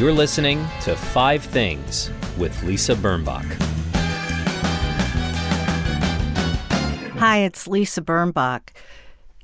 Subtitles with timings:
[0.00, 3.44] You're listening to Five Things with Lisa Birnbach.
[7.18, 8.70] Hi, it's Lisa Birnbach.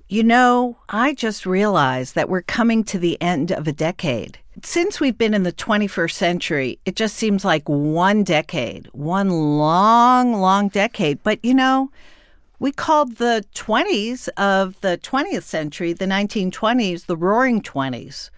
[0.09, 4.39] You know, I just realized that we're coming to the end of a decade.
[4.63, 10.33] Since we've been in the 21st century, it just seems like one decade, one long,
[10.33, 11.23] long decade.
[11.23, 11.91] But you know,
[12.59, 18.31] we called the 20s of the 20th century, the 1920s, the roaring 20s.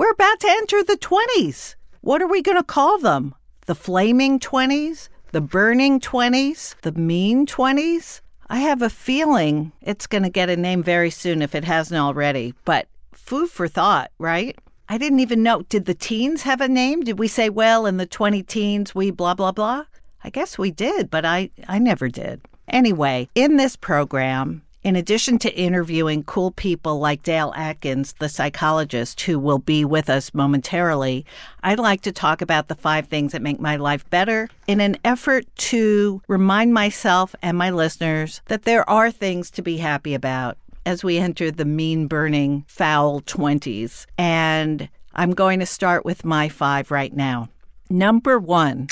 [0.00, 1.74] We're about to enter the 20s.
[2.00, 3.34] What are we going to call them?
[3.66, 5.10] The flaming 20s?
[5.32, 6.74] The burning 20s?
[6.80, 8.22] The mean 20s?
[8.48, 12.00] I have a feeling it's going to get a name very soon if it hasn't
[12.00, 14.58] already, but food for thought, right?
[14.88, 15.64] I didn't even know.
[15.68, 17.02] Did the teens have a name?
[17.02, 19.84] Did we say, well, in the 20 teens, we blah, blah, blah?
[20.24, 22.40] I guess we did, but I, I never did.
[22.68, 29.20] Anyway, in this program, in addition to interviewing cool people like Dale Atkins, the psychologist
[29.22, 31.26] who will be with us momentarily,
[31.62, 34.96] I'd like to talk about the five things that make my life better in an
[35.04, 40.56] effort to remind myself and my listeners that there are things to be happy about
[40.86, 44.06] as we enter the mean burning, foul 20s.
[44.16, 47.48] And I'm going to start with my five right now.
[47.90, 48.86] Number one,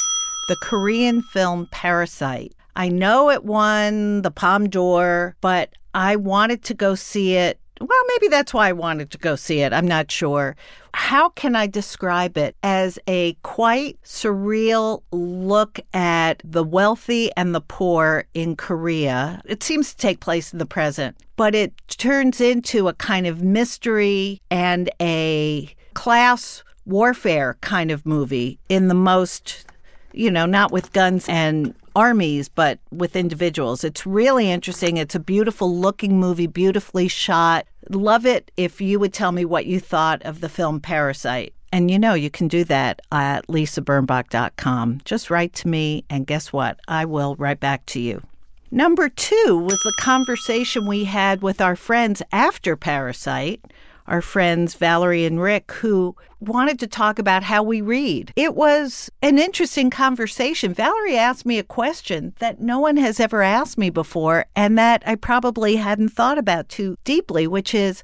[0.49, 2.53] the Korean film Parasite.
[2.79, 7.59] I know it won the Palme d'Or, but I wanted to go see it.
[7.81, 9.73] Well, maybe that's why I wanted to go see it.
[9.73, 10.55] I'm not sure.
[10.95, 12.55] How can I describe it?
[12.63, 19.43] As a quite surreal look at the wealthy and the poor in Korea.
[19.45, 23.43] It seems to take place in the present, but it turns into a kind of
[23.43, 29.67] mystery and a class warfare kind of movie in the most,
[30.13, 33.83] you know, not with guns and armies, but with individuals.
[33.83, 34.97] It's really interesting.
[34.97, 37.67] It's a beautiful looking movie, beautifully shot.
[37.91, 41.55] Love it if you would tell me what you thought of the film Parasite.
[41.73, 45.01] And you know, you can do that at lisabirnbach.com.
[45.05, 46.79] Just write to me, and guess what?
[46.87, 48.23] I will write back to you.
[48.71, 53.61] Number two was the conversation we had with our friends after Parasite
[54.09, 58.33] our friends Valerie and Rick, who wanted to talk about how we read.
[58.35, 60.75] It was an interesting conversation.
[60.75, 65.03] Valerie asked me a question that no one has ever asked me before, and that
[65.07, 68.03] I probably hadn't thought about too deeply, which is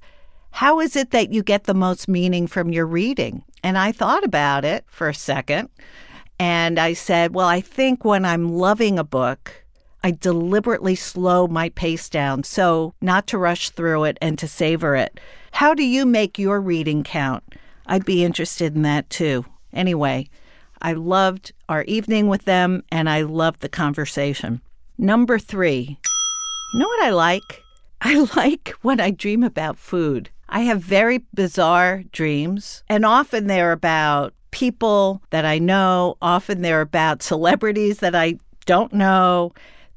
[0.50, 3.42] how is it that you get the most meaning from your reading?
[3.62, 5.70] And I thought about it for a second,
[6.38, 9.63] and I said, well, I think when I'm loving a book,
[10.04, 14.94] I deliberately slow my pace down so not to rush through it and to savor
[14.94, 15.18] it.
[15.52, 17.42] How do you make your reading count?
[17.86, 19.46] I'd be interested in that too.
[19.72, 20.28] Anyway,
[20.82, 24.60] I loved our evening with them and I loved the conversation.
[24.98, 25.98] Number three,
[26.74, 27.62] you know what I like?
[28.02, 30.28] I like when I dream about food.
[30.50, 36.82] I have very bizarre dreams, and often they're about people that I know, often they're
[36.82, 39.52] about celebrities that I don't know.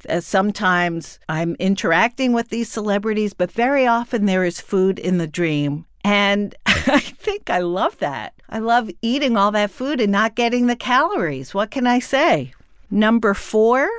[0.07, 5.27] Uh, sometimes I'm interacting with these celebrities, but very often there is food in the
[5.27, 5.85] dream.
[6.03, 8.33] And I think I love that.
[8.49, 11.53] I love eating all that food and not getting the calories.
[11.53, 12.53] What can I say?
[12.89, 13.89] Number four,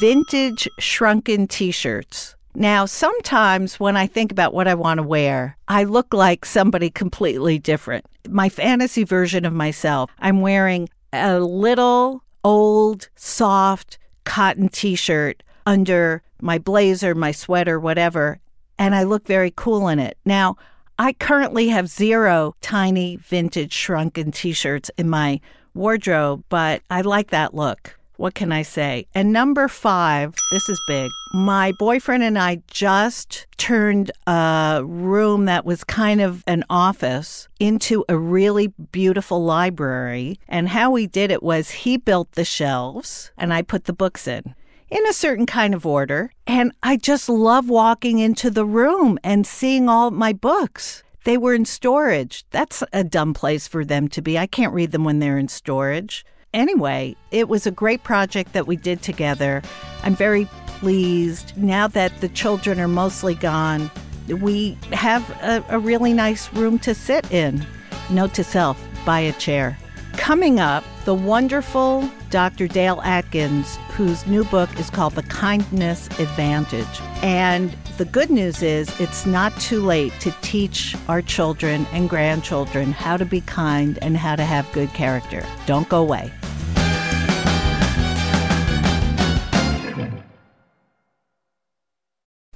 [0.00, 2.34] vintage shrunken t shirts.
[2.54, 6.88] Now, sometimes when I think about what I want to wear, I look like somebody
[6.88, 8.06] completely different.
[8.30, 16.22] My fantasy version of myself, I'm wearing a little old, soft, cotton t shirt under
[16.42, 18.38] my blazer, my sweater, whatever,
[18.78, 20.18] and I look very cool in it.
[20.26, 20.56] Now,
[20.98, 25.40] I currently have zero tiny vintage shrunken t shirts in my
[25.74, 27.98] wardrobe, but I like that look.
[28.16, 29.06] What can I say?
[29.14, 31.10] And number five, this is big.
[31.34, 38.04] My boyfriend and I just turned a room that was kind of an office into
[38.08, 40.40] a really beautiful library.
[40.48, 44.26] And how we did it was he built the shelves and I put the books
[44.26, 44.54] in
[44.88, 46.32] in a certain kind of order.
[46.46, 51.02] And I just love walking into the room and seeing all my books.
[51.24, 52.44] They were in storage.
[52.50, 54.38] That's a dumb place for them to be.
[54.38, 56.24] I can't read them when they're in storage
[56.56, 59.62] anyway, it was a great project that we did together.
[60.02, 63.90] I'm very pleased now that the children are mostly gone.
[64.28, 67.64] We have a, a really nice room to sit in.
[68.10, 69.78] Note to self buy a chair.
[70.14, 72.66] Coming up, the wonderful Dr.
[72.66, 77.00] Dale Atkins, whose new book is called The Kindness Advantage.
[77.22, 82.92] And the good news is it's not too late to teach our children and grandchildren
[82.92, 85.42] how to be kind and how to have good character.
[85.64, 86.30] Don't go away.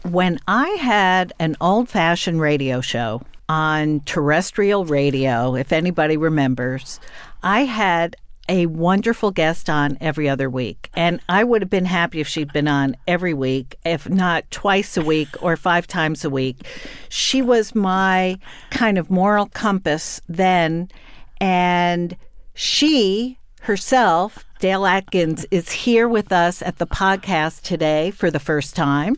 [0.02, 7.00] When I had an old fashioned radio show, on terrestrial radio, if anybody remembers,
[7.42, 8.14] I had
[8.50, 10.90] a wonderful guest on every other week.
[10.94, 14.96] And I would have been happy if she'd been on every week, if not twice
[14.96, 16.66] a week or five times a week.
[17.08, 18.38] She was my
[18.70, 20.90] kind of moral compass then.
[21.40, 22.16] And
[22.52, 28.74] she herself, Dale Atkins, is here with us at the podcast today for the first
[28.74, 29.14] time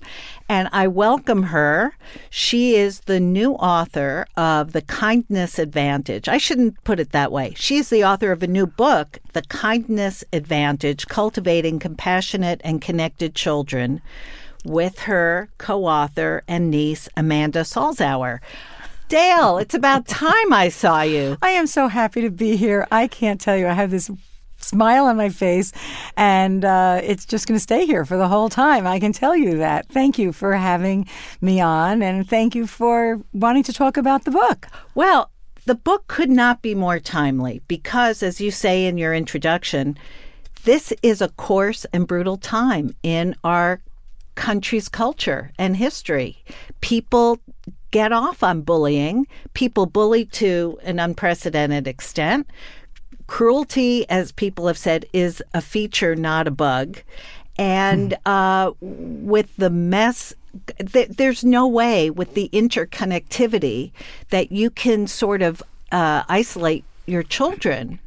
[0.49, 1.95] and I welcome her.
[2.31, 6.29] She is the new author of The Kindness Advantage.
[6.29, 7.55] I shouldn't put it that way.
[7.57, 14.01] She's the author of a new book, The Kindness Advantage Cultivating Compassionate and Connected Children,
[14.65, 18.39] with her co author and niece, Amanda Salzhauer.
[19.09, 21.37] Dale, it's about time I saw you.
[21.43, 22.87] I am so happy to be here.
[22.91, 23.67] I can't tell you.
[23.67, 24.11] I have this
[24.63, 25.73] smile on my face,
[26.17, 28.87] and uh, it's just going to stay here for the whole time.
[28.87, 29.89] I can tell you that.
[29.89, 31.09] Thank you for having
[31.41, 34.67] me on, and thank you for wanting to talk about the book.
[34.95, 35.31] Well,
[35.65, 39.97] the book could not be more timely because, as you say in your introduction,
[40.65, 43.81] this is a coarse and brutal time in our
[44.35, 46.43] country's culture and history.
[46.81, 47.39] People
[47.91, 49.27] get off on bullying.
[49.55, 52.47] People bully to an unprecedented extent.
[53.27, 57.03] Cruelty, as people have said, is a feature, not a bug.
[57.59, 58.31] And hmm.
[58.31, 60.35] uh, with the mess
[60.79, 63.91] there's no way with the interconnectivity
[64.31, 67.99] that you can sort of uh, isolate your children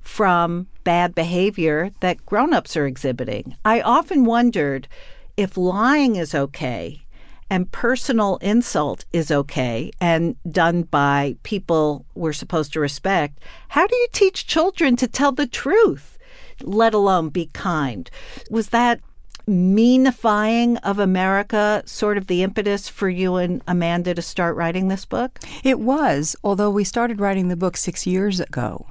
[0.00, 3.56] from bad behavior that grown-ups are exhibiting.
[3.64, 4.88] I often wondered
[5.36, 7.02] if lying is okay
[7.50, 13.96] and personal insult is okay and done by people we're supposed to respect, how do
[13.96, 16.18] you teach children to tell the truth,
[16.62, 18.10] let alone be kind?
[18.50, 19.00] Was that
[19.48, 25.04] meanifying of America sort of the impetus for you and Amanda to start writing this
[25.04, 25.38] book?
[25.62, 28.86] It was, although we started writing the book six years ago.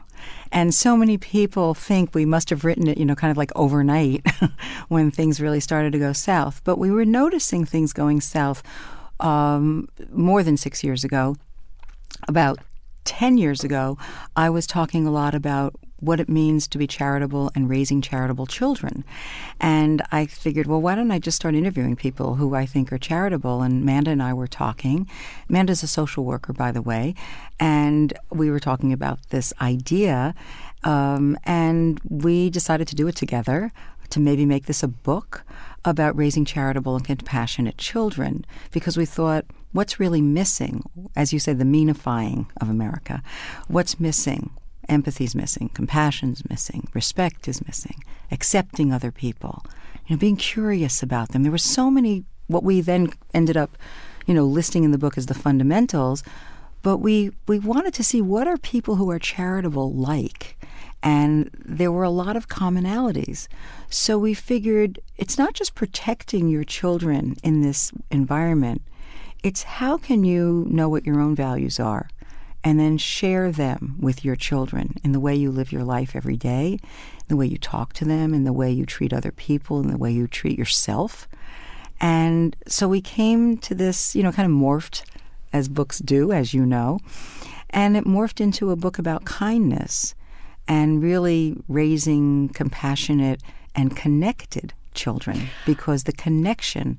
[0.52, 3.52] And so many people think we must have written it, you know, kind of like
[3.56, 4.26] overnight
[4.88, 6.62] when things really started to go south.
[6.64, 8.64] But we were noticing things going south
[9.20, 11.36] um, more than six years ago.
[12.28, 12.60] About
[13.06, 13.98] 10 years ago,
[14.36, 18.46] I was talking a lot about what it means to be charitable and raising charitable
[18.46, 19.04] children.
[19.60, 22.98] And I figured, well, why don't I just start interviewing people who I think are
[22.98, 23.62] charitable?
[23.62, 25.10] And Amanda and I were talking.
[25.50, 27.16] Amanda's a social worker, by the way.
[27.60, 30.36] And we were talking about this idea.
[30.84, 33.72] Um, and we decided to do it together
[34.10, 35.44] to maybe make this a book
[35.84, 40.84] about raising charitable and compassionate children because we thought, what's really missing?
[41.16, 43.24] As you say, the meanifying of America.
[43.68, 44.52] What's missing?
[44.90, 49.64] Empathy's missing, compassion's missing, respect is missing, accepting other people,
[50.08, 51.44] you know, being curious about them.
[51.44, 53.78] There were so many what we then ended up,
[54.26, 56.24] you know, listing in the book as the fundamentals,
[56.82, 60.58] but we we wanted to see what are people who are charitable like.
[61.02, 63.48] And there were a lot of commonalities.
[63.90, 68.82] So we figured it's not just protecting your children in this environment,
[69.44, 72.10] it's how can you know what your own values are?
[72.66, 76.36] And then share them with your children in the way you live your life every
[76.36, 76.80] day,
[77.28, 79.98] the way you talk to them, in the way you treat other people, in the
[79.98, 81.28] way you treat yourself.
[82.02, 85.04] And so we came to this, you know, kind of morphed
[85.54, 87.00] as books do, as you know,
[87.70, 90.16] and it morphed into a book about kindness
[90.68, 93.44] and really raising compassionate
[93.76, 96.98] and connected children because the connection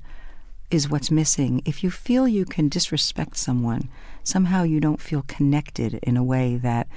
[0.71, 1.61] is what's missing.
[1.65, 3.89] If you feel you can disrespect someone,
[4.27, 6.87] somehow you don't feel connected in a way that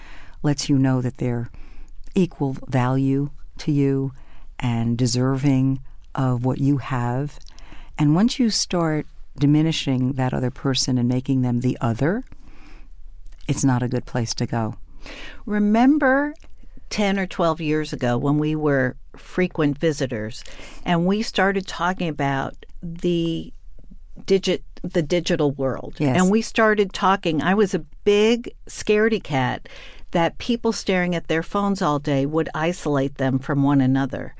[0.43, 1.49] lets you know that they're
[2.15, 4.13] equal value to you
[4.59, 5.81] and deserving
[6.15, 7.39] of what you have.
[7.97, 9.07] And once you start
[9.39, 12.25] diminishing that other person and making them the other,
[13.47, 14.75] it's not a good place to go.
[15.47, 16.35] Remember
[16.91, 20.43] 10 or 12 years ago when we were frequent visitors
[20.85, 23.53] and we started talking about the
[24.27, 25.97] digit the digital world.
[25.99, 26.21] Yes.
[26.21, 27.43] And we started talking.
[27.43, 29.69] I was a big scaredy cat
[30.13, 34.35] that people staring at their phones all day would isolate them from one another.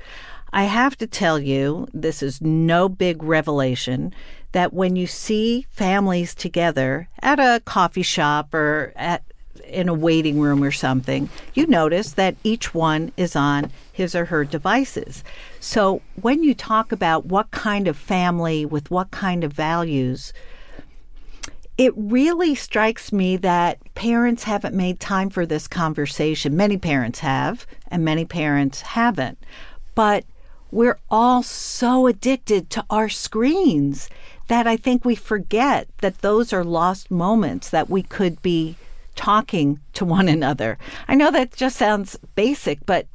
[0.53, 4.13] I have to tell you, this is no big revelation,
[4.51, 9.23] that when you see families together at a coffee shop or at
[9.71, 14.25] in a waiting room or something, you notice that each one is on his or
[14.25, 15.23] her devices.
[15.59, 20.33] So when you talk about what kind of family with what kind of values,
[21.77, 26.55] it really strikes me that parents haven't made time for this conversation.
[26.55, 29.37] Many parents have, and many parents haven't.
[29.95, 30.25] But
[30.69, 34.09] we're all so addicted to our screens
[34.47, 38.75] that I think we forget that those are lost moments that we could be
[39.15, 40.77] talking to one another.
[41.07, 43.07] I know that just sounds basic, but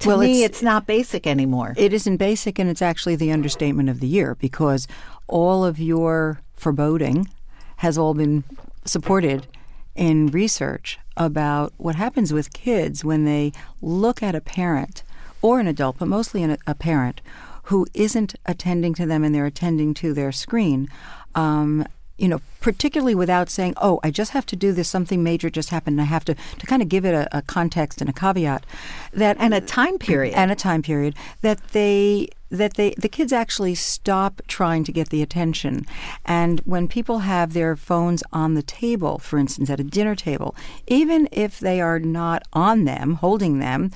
[0.00, 1.74] to Well, me, it's- it's not basic anymore.
[1.76, 4.88] It isn't basic, and it's actually the understatement of the year because
[5.28, 7.28] all of your foreboding
[7.76, 8.44] has all been
[8.84, 9.46] supported
[9.94, 15.02] in research about what happens with kids when they look at a parent
[15.42, 17.20] or an adult, but mostly an, a parent
[17.64, 20.88] who isn't attending to them and they're attending to their screen.
[21.34, 21.84] Um,
[22.22, 24.88] you know, particularly without saying, "Oh, I just have to do this.
[24.88, 25.94] Something major just happened.
[25.94, 28.64] And I have to to kind of give it a, a context and a caveat
[29.12, 30.34] that and a time period.
[30.34, 35.08] and a time period that they that they the kids actually stop trying to get
[35.08, 35.84] the attention
[36.24, 40.54] and when people have their phones on the table for instance at a dinner table
[40.86, 43.90] even if they are not on them holding them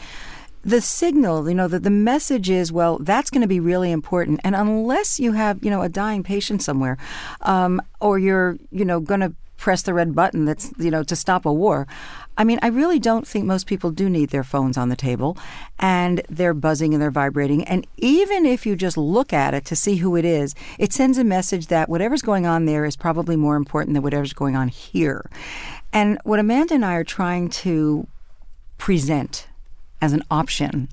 [0.67, 4.41] the signal, you know, the, the message is, well, that's going to be really important.
[4.43, 6.99] And unless you have, you know, a dying patient somewhere,
[7.43, 11.15] um, or you're, you know, going to press the red button that's, you know, to
[11.15, 11.87] stop a war.
[12.37, 15.39] I mean, I really don't think most people do need their phones on the table
[15.79, 17.63] and they're buzzing and they're vibrating.
[17.65, 21.17] And even if you just look at it to see who it is, it sends
[21.17, 24.67] a message that whatever's going on there is probably more important than whatever's going on
[24.67, 25.31] here.
[25.93, 28.09] And what Amanda and I are trying to
[28.79, 29.47] present
[30.01, 30.89] as an option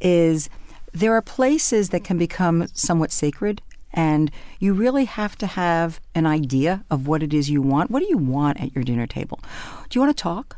[0.00, 0.48] is
[0.92, 3.62] there are places that can become somewhat sacred
[3.94, 7.90] and you really have to have an idea of what it is you want.
[7.90, 9.40] What do you want at your dinner table?
[9.88, 10.56] Do you want to talk?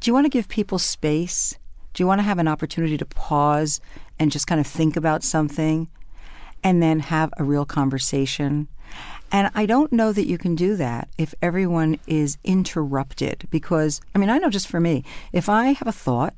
[0.00, 1.56] Do you want to give people space?
[1.92, 3.80] Do you want to have an opportunity to pause
[4.18, 5.88] and just kind of think about something
[6.62, 8.68] and then have a real conversation?
[9.32, 14.18] And I don't know that you can do that if everyone is interrupted because, I
[14.18, 16.34] mean, I know just for me, if I have a thought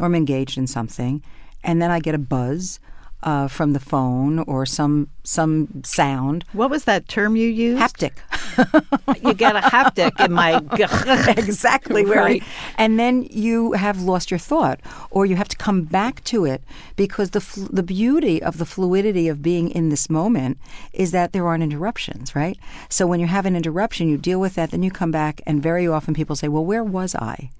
[0.00, 1.22] or I'm engaged in something
[1.64, 2.80] and then I get a buzz
[3.24, 7.82] uh, from the phone or some some sound, what was that term you used?
[7.82, 8.12] haptic.
[9.24, 10.62] you get a haptic in my.
[11.36, 12.42] exactly where Right.
[12.76, 14.78] and then you have lost your thought
[15.10, 16.62] or you have to come back to it
[16.94, 20.56] because the fl- the beauty of the fluidity of being in this moment
[20.92, 22.56] is that there aren't interruptions right
[22.88, 25.60] so when you have an interruption you deal with that then you come back and
[25.62, 27.50] very often people say well where was i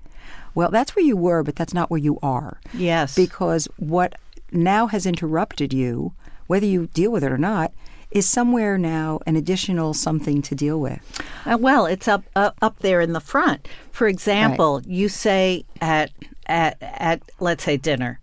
[0.55, 3.15] well that's where you were but that's not where you are Yes.
[3.15, 4.15] because what
[4.53, 6.13] now has interrupted you
[6.47, 7.73] whether you deal with it or not
[8.11, 11.01] is somewhere now an additional something to deal with
[11.45, 13.69] Uh, well, it's up uh, up there in the front.
[13.93, 16.11] For example, you say at
[16.47, 18.19] at at let's say dinner,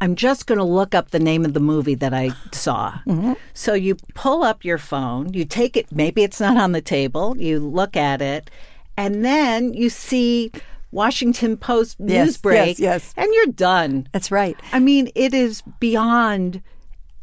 [0.00, 2.92] I'm just going to look up the name of the movie that I saw.
[3.06, 3.34] Mm-hmm.
[3.52, 5.86] So you pull up your phone, you take it.
[5.92, 7.36] Maybe it's not on the table.
[7.38, 8.50] You look at it,
[8.96, 10.50] and then you see
[10.96, 13.14] Washington Post Yes, news break, yes, yes.
[13.16, 14.08] and you're done.
[14.12, 16.62] that's right I mean, it is beyond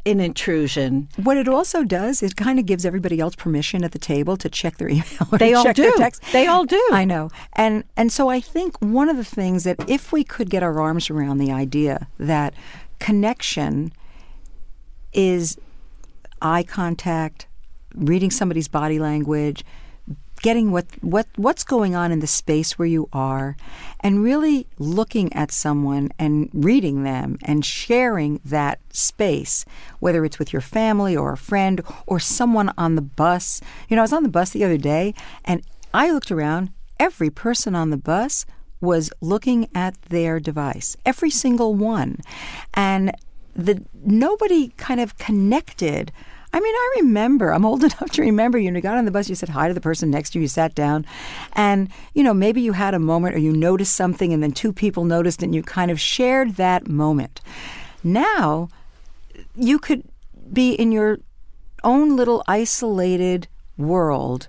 [0.06, 1.08] an intrusion.
[1.22, 4.50] What it also does, it kind of gives everybody else permission at the table to
[4.50, 5.26] check their email.
[5.32, 5.96] Or They all check their do.
[5.96, 6.22] text.
[6.30, 6.82] They all do.
[6.92, 10.50] I know, and and so I think one of the things that if we could
[10.50, 12.52] get our arms around the idea that
[12.98, 13.92] connection
[15.14, 15.56] is
[16.42, 17.46] eye contact,
[17.94, 19.64] reading somebody's body language,
[20.44, 23.56] getting what, what what's going on in the space where you are
[24.00, 29.64] and really looking at someone and reading them and sharing that space
[30.00, 33.62] whether it's with your family or a friend or someone on the bus.
[33.88, 35.14] You know I was on the bus the other day
[35.46, 35.62] and
[35.94, 36.70] I looked around.
[37.00, 38.44] Every person on the bus
[38.82, 42.18] was looking at their device every single one.
[42.74, 43.12] And
[43.56, 46.12] the nobody kind of connected
[46.54, 49.10] I mean, I remember, I'm old enough to remember, you know, you got on the
[49.10, 51.04] bus, you said hi to the person next to you, you sat down,
[51.54, 54.72] and, you know, maybe you had a moment or you noticed something and then two
[54.72, 57.40] people noticed and you kind of shared that moment.
[58.04, 58.68] Now,
[59.56, 60.04] you could
[60.52, 61.18] be in your
[61.82, 64.46] own little isolated world,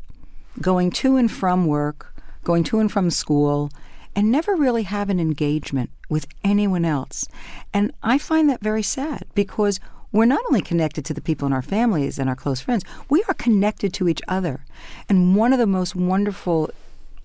[0.62, 3.72] going to and from work, going to and from school,
[4.16, 7.28] and never really have an engagement with anyone else.
[7.74, 9.80] And I find that very sad because
[10.16, 13.22] we're not only connected to the people in our families and our close friends, we
[13.28, 14.64] are connected to each other.
[15.10, 16.70] And one of the most wonderful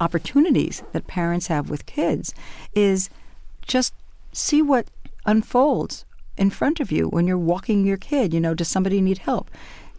[0.00, 2.34] opportunities that parents have with kids
[2.74, 3.08] is
[3.62, 3.94] just
[4.32, 4.88] see what
[5.24, 6.04] unfolds
[6.36, 8.34] in front of you when you're walking your kid.
[8.34, 9.48] You know, does somebody need help?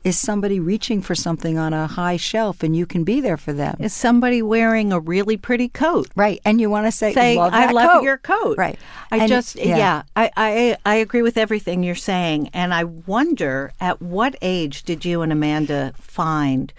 [0.04, 3.54] Is somebody reaching for something on a high shelf and you can be there for
[3.54, 3.76] them?
[3.80, 6.10] Is somebody wearing a really pretty coat?
[6.16, 6.42] Right.
[6.44, 8.58] And you want to say, say love I love coat." your coat.
[8.58, 8.80] Right.
[9.12, 13.74] I And- just yeah, I, I I agree with everything you're saying, and I wonder
[13.80, 16.74] at what age did you and Amanda find.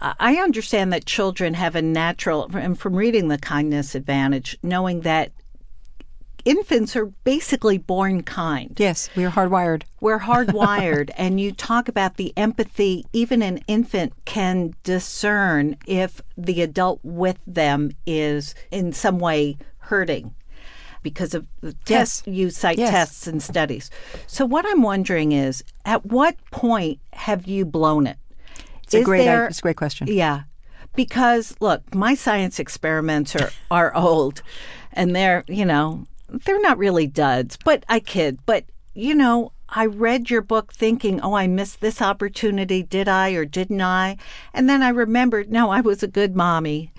[0.00, 5.00] I I understand that children have a natural, and from reading the kindness advantage, knowing
[5.02, 5.30] that
[6.44, 8.74] infants are basically born kind.
[8.78, 9.82] Yes, we are hardwired.
[10.00, 13.04] We're hardwired, and you talk about the empathy.
[13.12, 20.34] Even an infant can discern if the adult with them is in some way hurting
[21.02, 22.34] because of the tests Yes.
[22.34, 22.90] you cite Yes.
[22.90, 23.90] tests and studies.
[24.28, 28.16] So what I'm wondering is, at what point have you blown it?
[28.84, 30.06] It's a great, there- it's a great question.
[30.08, 30.42] yeah.
[30.94, 34.42] Because look, my science experiments are, are old
[34.92, 36.06] and they're, you know,
[36.44, 38.38] they're not really duds, but I kid.
[38.46, 42.82] But, you know, I read your book thinking, oh, I missed this opportunity.
[42.82, 44.18] Did I or didn't I?
[44.52, 46.92] And then I remembered, no, I was a good mommy,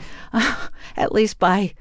[0.97, 1.73] at least by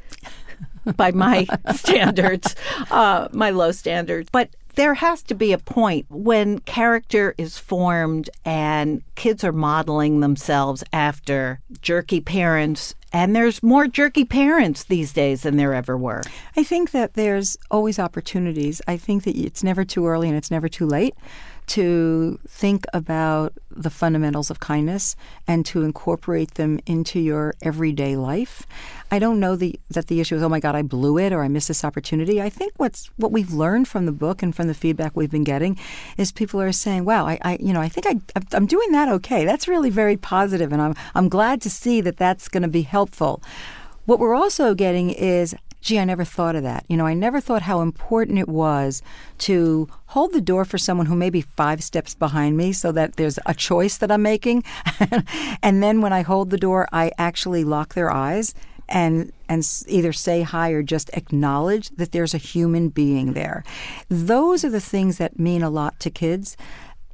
[0.96, 2.56] by my standards,
[2.90, 4.28] uh, my low standards.
[4.30, 10.20] But there has to be a point when character is formed and kids are modeling
[10.20, 12.94] themselves after jerky parents.
[13.12, 16.22] And there's more jerky parents these days than there ever were.
[16.56, 18.80] I think that there's always opportunities.
[18.88, 21.14] I think that it's never too early and it's never too late
[21.66, 25.16] to think about the fundamentals of kindness
[25.46, 28.66] and to incorporate them into your everyday life.
[29.10, 31.42] I don't know the, that the issue is, oh my God, I blew it or
[31.42, 32.42] I missed this opportunity.
[32.42, 35.44] I think what's what we've learned from the book and from the feedback we've been
[35.44, 35.78] getting
[36.16, 39.08] is people are saying, wow, I, I you know, I think I, I'm doing that
[39.08, 39.44] okay.
[39.44, 42.82] That's really very positive, and I'm I'm glad to see that that's going to be
[42.82, 43.42] helpful.
[44.04, 46.86] What we're also getting is, gee, I never thought of that.
[46.88, 49.02] You know, I never thought how important it was
[49.38, 53.16] to hold the door for someone who may be five steps behind me so that
[53.16, 54.62] there's a choice that I'm making.
[55.62, 58.54] and then when I hold the door, I actually lock their eyes
[58.88, 63.64] and and either say hi or just acknowledge that there's a human being there.
[64.08, 66.56] Those are the things that mean a lot to kids.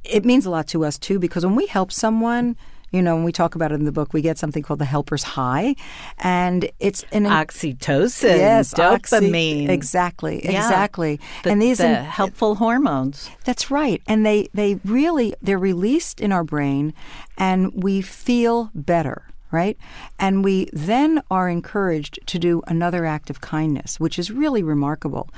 [0.03, 2.55] It means a lot to us too because when we help someone,
[2.91, 4.85] you know, when we talk about it in the book, we get something called the
[4.85, 5.75] helper's high,
[6.17, 9.69] and it's an Oxytocin, yes, oxy- dopamine.
[9.69, 10.51] exactly, Yeah.
[10.65, 11.19] exactly.
[11.43, 13.29] The, and these the in- helpful hormones.
[13.45, 14.01] that's right.
[14.07, 16.93] And they, they really they're released in our brain
[17.37, 19.77] and we feel better, right?
[20.19, 25.29] And we then are encouraged to do another act of kindness, which is really remarkable.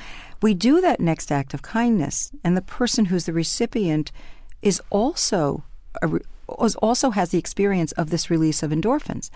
[0.41, 4.11] We do that next act of kindness and the person who's the recipient
[4.61, 5.63] is also
[6.01, 9.29] a re- also has the experience of this release of endorphins.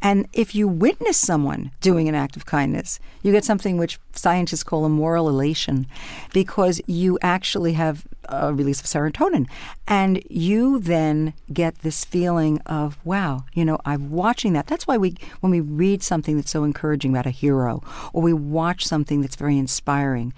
[0.00, 4.62] And if you witness someone doing an act of kindness, you get something which scientists
[4.62, 5.86] call a moral elation
[6.32, 9.48] because you actually have a release of serotonin.
[9.86, 14.66] And you then get this feeling of, wow, you know, I'm watching that.
[14.66, 18.32] That's why we, when we read something that's so encouraging about a hero, or we
[18.32, 20.32] watch something that's very inspiring,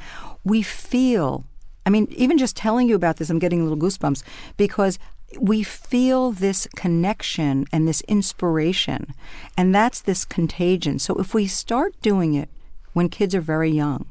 [0.44, 1.44] we feel
[1.84, 4.22] I mean, even just telling you about this, I'm getting little goosebumps
[4.56, 4.98] because
[5.40, 9.14] we feel this connection and this inspiration,
[9.56, 10.98] and that's this contagion.
[10.98, 12.48] So if we start doing it
[12.92, 14.06] when kids are very young,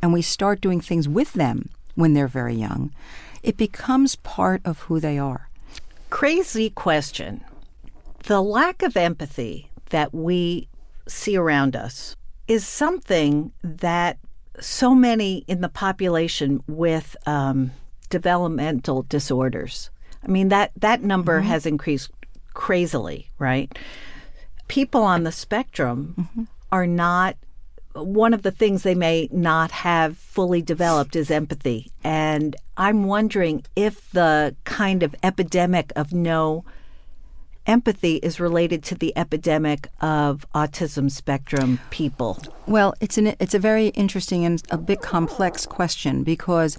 [0.00, 2.92] and we start doing things with them when they're very young,
[3.42, 5.48] it becomes part of who they are.
[6.10, 7.44] Crazy question.
[8.24, 10.68] The lack of empathy that we
[11.06, 12.16] see around us
[12.48, 14.18] is something that
[14.60, 17.72] so many in the population with um,
[18.10, 19.90] developmental disorders.
[20.24, 21.48] I mean that that number mm-hmm.
[21.48, 22.10] has increased
[22.54, 23.76] crazily, right?
[24.68, 26.44] People on the spectrum mm-hmm.
[26.70, 27.36] are not
[27.94, 31.90] one of the things they may not have fully developed is empathy.
[32.02, 36.64] And I'm wondering if the kind of epidemic of no
[37.66, 42.42] empathy is related to the epidemic of autism spectrum people.
[42.66, 46.76] Well, it's an it's a very interesting and a bit complex question because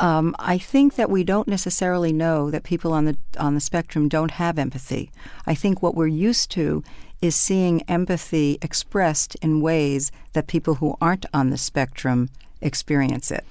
[0.00, 4.08] um, I think that we don't necessarily know that people on the on the spectrum
[4.08, 5.12] don't have empathy.
[5.46, 6.82] I think what we're used to
[7.20, 12.30] is seeing empathy expressed in ways that people who aren't on the spectrum
[12.62, 13.44] experience it.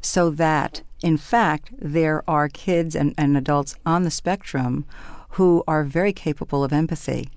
[0.00, 4.84] So that, in fact, there are kids and, and adults on the spectrum
[5.30, 7.30] who are very capable of empathy.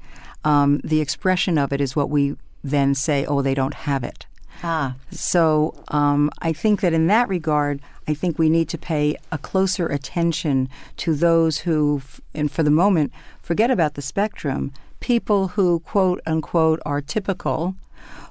[0.44, 4.28] Um, the expression of it is what we then say, oh, they don't have it.
[4.62, 9.15] Ah, So um, I think that in that regard, I think we need to pay
[9.32, 12.02] a closer attention to those who,
[12.34, 14.72] and for the moment, forget about the spectrum.
[15.00, 17.76] People who, quote unquote, are typical,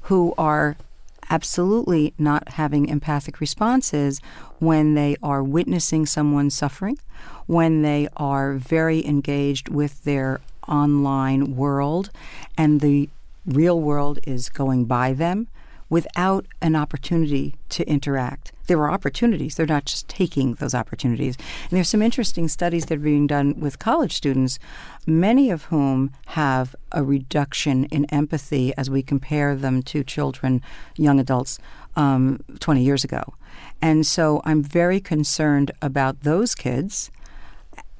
[0.02, 0.76] who are
[1.30, 4.20] absolutely not having empathic responses
[4.58, 6.98] when they are witnessing someone suffering,
[7.46, 12.10] when they are very engaged with their online world,
[12.56, 13.08] and the
[13.46, 15.48] real world is going by them
[15.90, 18.52] without an opportunity to interact.
[18.66, 21.36] There are opportunities, they're not just taking those opportunities.
[21.36, 24.58] And there's some interesting studies that are being done with college students,
[25.06, 30.60] many of whom have a reduction in empathy as we compare them to children,
[30.96, 31.58] young adults.
[31.98, 33.34] um, 20 years ago.
[33.82, 37.10] And so I'm very concerned about those kids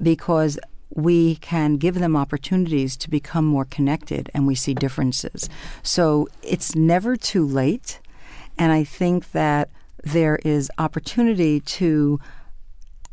[0.01, 0.59] because
[0.91, 5.49] we can give them opportunities to become more connected and we see differences.
[5.83, 8.01] So it's never too late.
[8.57, 9.71] And I think that
[10.03, 12.19] there is opportunity to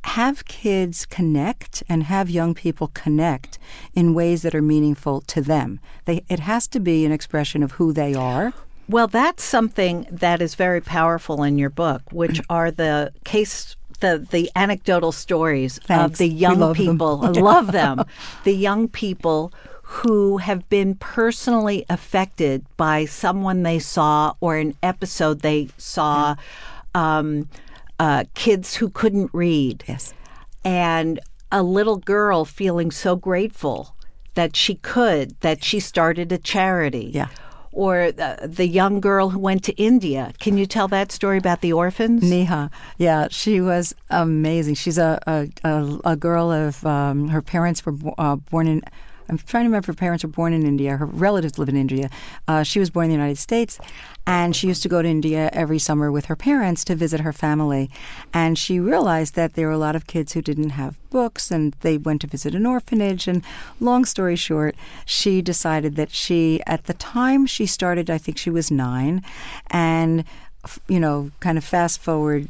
[0.03, 3.57] have kids connect and have young people connect
[3.93, 5.79] in ways that are meaningful to them.
[6.05, 8.53] They, it has to be an expression of who they are.
[8.87, 14.27] Well, that's something that is very powerful in your book, which are the case the
[14.29, 16.13] the anecdotal stories Thanks.
[16.13, 17.25] of the young people.
[17.25, 18.03] I love them.
[18.43, 25.41] The young people who have been personally affected by someone they saw or an episode
[25.41, 26.35] they saw.
[26.93, 27.49] Um,
[27.99, 29.83] uh, kids who couldn't read.
[29.87, 30.13] Yes.
[30.63, 31.19] And
[31.51, 33.95] a little girl feeling so grateful
[34.33, 37.11] that she could, that she started a charity.
[37.13, 37.29] Yeah.
[37.75, 40.31] Or the, the young girl who went to India.
[40.39, 42.23] Can you tell that story about the orphans?
[42.23, 44.75] Neha, yeah, she was amazing.
[44.75, 48.81] She's a a, a, a girl of um, her parents were uh, born in.
[49.27, 50.97] I'm trying to remember her parents were born in India.
[50.97, 52.09] Her relatives live in India.
[52.47, 53.79] Uh, she was born in the United States,
[54.27, 57.33] and she used to go to India every summer with her parents to visit her
[57.33, 57.89] family.
[58.33, 61.75] And she realized that there were a lot of kids who didn't have books, and
[61.81, 63.27] they went to visit an orphanage.
[63.27, 63.43] And
[63.79, 68.49] long story short, she decided that she, at the time she started, I think she
[68.49, 69.23] was nine,
[69.71, 70.23] and
[70.87, 72.49] you know, kind of fast forward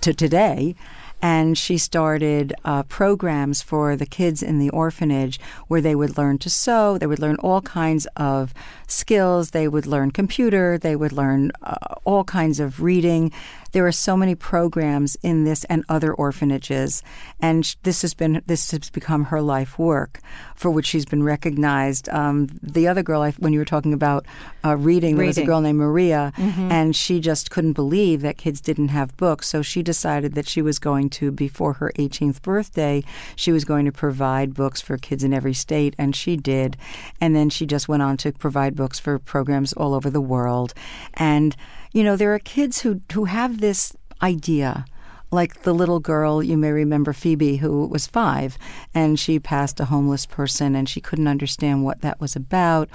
[0.00, 0.76] to today.
[1.22, 6.38] And she started uh, programs for the kids in the orphanage where they would learn
[6.38, 8.52] to sew, they would learn all kinds of
[8.86, 11.74] skills, they would learn computer, they would learn uh,
[12.04, 13.32] all kinds of reading.
[13.76, 17.02] There are so many programs in this and other orphanages,
[17.42, 20.20] and this has been this has become her life work,
[20.54, 22.08] for which she's been recognized.
[22.08, 24.24] Um, the other girl, I, when you were talking about
[24.64, 28.62] uh, reading, there was a girl named Maria, and she just couldn't believe that kids
[28.62, 29.46] didn't have books.
[29.46, 33.84] So she decided that she was going to, before her 18th birthday, she was going
[33.84, 36.78] to provide books for kids in every state, and she did.
[37.20, 40.72] And then she just went on to provide books for programs all over the world.
[41.12, 41.54] And
[41.92, 44.84] you know, there are kids who who have this idea
[45.32, 48.56] like the little girl you may remember phoebe who was five
[48.94, 52.88] and she passed a homeless person and she couldn't understand what that was about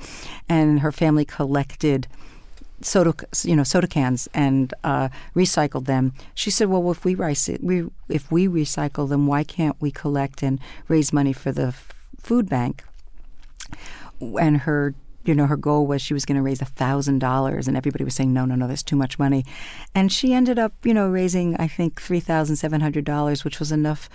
[0.47, 2.07] and her family collected
[2.83, 6.13] soda you know soda cans and uh, recycled them.
[6.33, 10.59] She said well if we we if we recycle them why can't we collect and
[10.87, 12.83] raise money for the f- food bank?
[14.19, 17.67] And her you know her goal was she was going to raise a thousand dollars
[17.67, 19.45] and everybody was saying no no no that's too much money
[19.93, 23.59] and she ended up you know raising i think three thousand seven hundred dollars which
[23.59, 24.09] was enough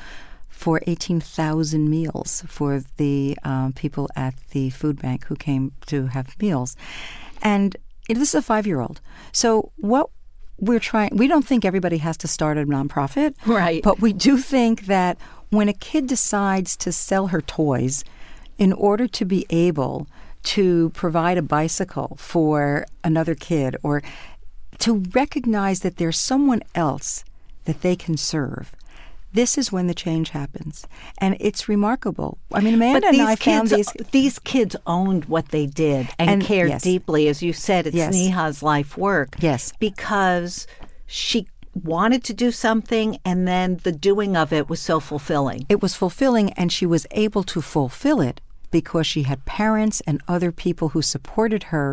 [0.57, 6.41] for 18,000 meals for the um, people at the food bank who came to have
[6.41, 6.77] meals.
[7.43, 7.77] And
[8.09, 9.03] this is a five year old.
[9.33, 10.09] So, what
[10.59, 13.35] we're trying, we don't think everybody has to start a nonprofit.
[13.45, 13.83] Right.
[13.83, 15.19] But we do think that
[15.51, 18.03] when a kid decides to sell her toys
[18.57, 20.09] in order to be able
[20.47, 24.03] to provide a bicycle for another kid or
[24.79, 27.25] to recognize that there's someone else
[27.65, 28.75] that they can serve.
[29.33, 30.87] This is when the change happens,
[31.19, 32.39] and it's remarkable.
[32.53, 34.07] I mean, Amanda and these I found kids, these.
[34.13, 36.83] these kids owned what they did and, And- cared yes.
[36.83, 37.29] deeply.
[37.29, 38.15] As you said, it's Yes.
[38.15, 39.37] Neha's life work.
[39.41, 39.73] Yes.
[39.79, 40.67] Because
[41.07, 45.67] she wanted to do something and then the doing of it was so fulfilling.
[45.69, 48.41] It was fulfilling, and she was able to fulfill it
[48.81, 51.89] because she had parents and other people who supported her,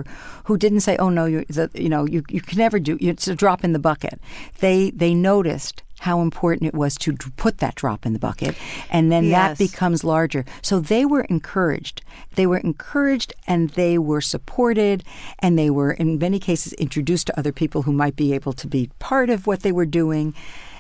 [0.48, 1.40] who didn't say, "Oh no, you
[1.84, 2.98] you know you, you can never do.
[3.00, 4.16] It's a drop in the bucket."
[4.60, 8.54] They they noticed how important it was to put that drop in the bucket,
[8.96, 9.34] and then Yes.
[9.34, 10.44] that becomes larger.
[10.62, 12.02] So they were encouraged.
[12.36, 14.98] They were encouraged, and they were supported,
[15.40, 18.68] and they were in many cases introduced to other people who might be able to
[18.68, 20.34] be part of what they were doing.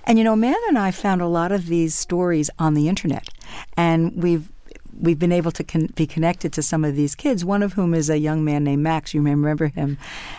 [0.05, 3.25] And you know, Amanda and I found a lot of these stories on the internet,
[3.77, 4.51] and we've
[4.99, 7.43] we've been able to con- be connected to some of these kids.
[7.43, 9.13] One of whom is a young man named Max.
[9.13, 9.97] You may remember him,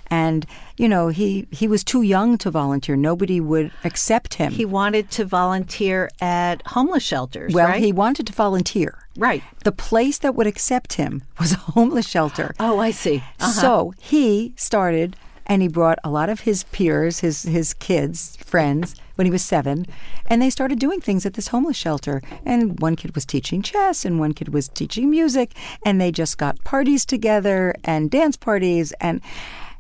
[0.09, 2.97] and you know he he was too young to volunteer.
[2.97, 4.53] Nobody would accept him.
[4.53, 7.83] He wanted to volunteer at homeless shelters, well, right?
[7.83, 8.99] he wanted to volunteer.
[9.17, 9.43] right.
[9.65, 12.55] The place that would accept him was a homeless shelter.
[12.61, 13.19] Oh, I see.
[13.41, 13.51] Uh-huh.
[13.51, 18.95] So he started, and he brought a lot of his peers, his his kids, friends,
[19.15, 19.87] when he was seven,
[20.27, 22.23] and they started doing things at this homeless shelter.
[22.45, 25.53] And one kid was teaching chess, and one kid was teaching music,
[25.85, 29.21] and they just got parties together and dance parties, and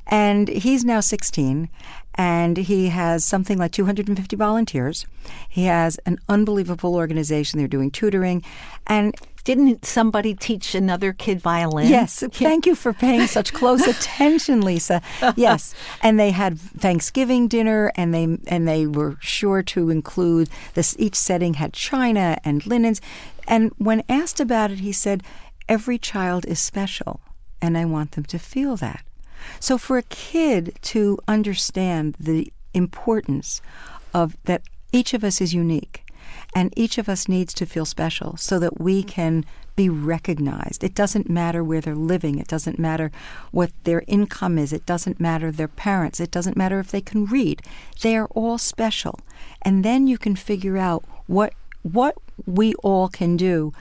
[0.06, 1.68] And he's now 16,
[2.14, 5.06] and he has something like 250 volunteers.
[5.48, 7.58] He has an unbelievable organization.
[7.58, 8.42] They're doing tutoring.
[8.86, 9.14] And
[9.44, 11.88] didn't somebody teach another kid violin?
[11.88, 12.24] Yes.
[12.32, 15.02] Thank you for paying such close attention, Lisa.
[15.36, 15.74] Yes.
[16.02, 21.14] And they had Thanksgiving dinner and they and they were sure to include this each
[21.14, 23.00] setting had china and linens.
[23.48, 25.22] And when asked about it, he said,
[25.68, 27.20] Every child is special
[27.60, 29.04] and I want them to feel that.
[29.60, 33.60] So for a kid to understand the importance
[34.12, 36.04] of that each of us is unique
[36.54, 39.44] and each of us needs to feel special so that we can
[39.76, 40.84] be recognized.
[40.84, 42.38] It doesn't matter where they're living.
[42.38, 43.10] It doesn't matter
[43.50, 44.72] what their income is.
[44.72, 46.20] It doesn't matter their parents.
[46.20, 47.62] It doesn't matter if they can read.
[48.00, 49.18] They are all special.
[49.62, 53.72] And then you can figure out what what we all can do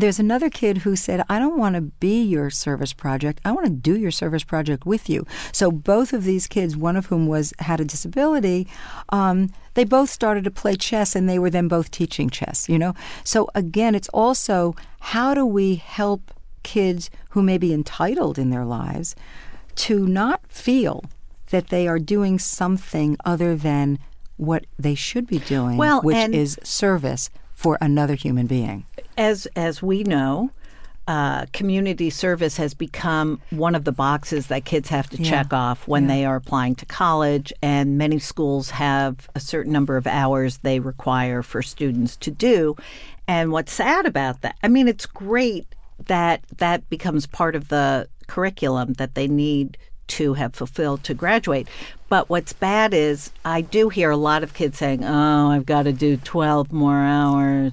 [0.00, 3.40] there's another kid who said, I don't want to be your service project.
[3.44, 5.26] I want to do your service project with you.
[5.52, 8.66] So both of these kids, one of whom was had a disability,
[9.10, 12.78] um, they both started to play chess and they were then both teaching chess, you
[12.78, 12.94] know?
[13.24, 16.32] So again, it's also how do we help
[16.62, 19.14] kids who may be entitled in their lives
[19.76, 21.04] to not feel
[21.50, 23.98] that they are doing something other than
[24.36, 27.28] what they should be doing, well, which is service
[27.60, 28.86] for another human being.
[29.18, 30.50] As as we know,
[31.06, 35.28] uh, community service has become one of the boxes that kids have to yeah.
[35.28, 36.08] check off when yeah.
[36.08, 40.80] they are applying to college, and many schools have a certain number of hours they
[40.80, 42.76] require for students to do.
[43.28, 44.56] And what's sad about that?
[44.62, 45.66] I mean, it's great
[46.06, 49.76] that that becomes part of the curriculum that they need
[50.10, 51.68] to have fulfilled to graduate.
[52.08, 55.84] But what's bad is I do hear a lot of kids saying, "Oh, I've got
[55.84, 57.72] to do 12 more hours.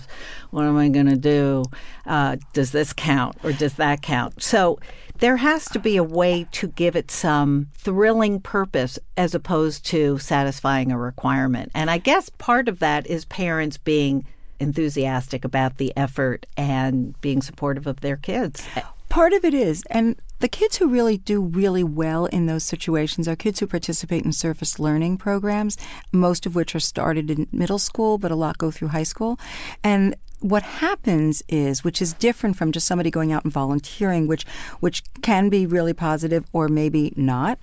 [0.52, 1.63] What am I going to do?
[2.06, 4.80] Uh, does this count or does that count?" So
[5.19, 10.19] there has to be a way to give it some thrilling purpose as opposed to
[10.19, 11.71] satisfying a requirement.
[11.73, 14.26] And I guess part of that is parents being
[14.60, 18.67] enthusiastic about the effort and being supportive of their kids.
[19.10, 23.28] Part of it is, and the kids who really do really well in those situations
[23.28, 25.78] are kids who participate in service learning programs,
[26.12, 29.39] most of which are started in middle school, but a lot go through high school.
[29.84, 34.45] And what happens is, which is different from just somebody going out and volunteering, which
[34.80, 37.58] which can be really positive or maybe not.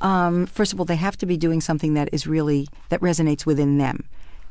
[0.00, 3.44] Um, first of all, they have to be doing something that is really that resonates
[3.44, 4.04] within them.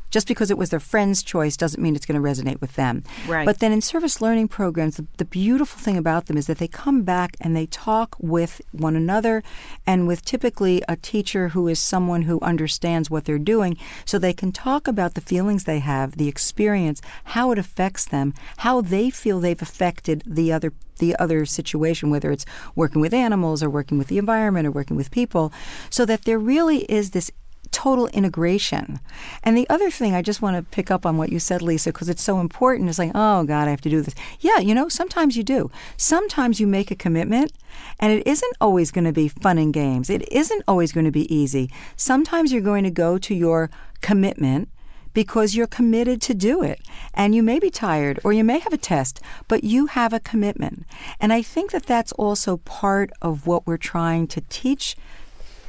[0.09, 3.03] Just because it was their friend's choice doesn't mean it's going to resonate with them.
[3.27, 3.45] Right.
[3.45, 6.67] But then in service learning programs, the, the beautiful thing about them is that they
[6.67, 9.43] come back and they talk with one another
[9.85, 14.33] and with typically a teacher who is someone who understands what they're doing so they
[14.33, 19.09] can talk about the feelings they have, the experience, how it affects them, how they
[19.09, 22.45] feel they've affected the other the other situation, whether it's
[22.75, 25.51] working with animals or working with the environment or working with people,
[25.89, 27.31] so that there really is this
[27.71, 28.99] total integration.
[29.43, 31.91] And the other thing I just want to pick up on what you said, Lisa,
[31.91, 34.15] because it's so important, is like, oh, God, I have to do this.
[34.39, 35.71] Yeah, you know, sometimes you do.
[35.97, 37.51] Sometimes you make a commitment,
[37.99, 40.09] and it isn't always going to be fun and games.
[40.09, 41.71] It isn't always going to be easy.
[41.95, 43.69] Sometimes you're going to go to your
[44.01, 44.69] commitment
[45.13, 46.79] because you're committed to do it.
[47.13, 50.19] And you may be tired or you may have a test, but you have a
[50.19, 50.85] commitment.
[51.19, 54.95] And I think that that's also part of what we're trying to teach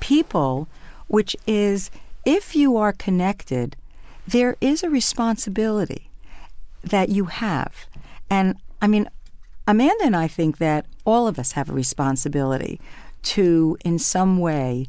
[0.01, 0.69] people
[1.11, 1.91] which is
[2.25, 3.77] if you are connected,
[4.29, 6.09] there is a responsibility
[6.85, 7.87] that you have.
[8.31, 9.11] And I mean,
[9.67, 12.81] Amanda and I think that all of us have a responsibility
[13.23, 14.87] to, in some way,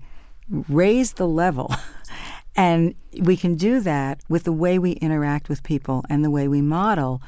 [0.47, 1.73] raise the level.
[2.55, 6.47] and we can do that with the way we interact with people and the way
[6.47, 7.19] we model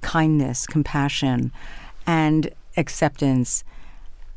[0.00, 1.52] kindness, compassion,
[2.04, 3.62] and acceptance.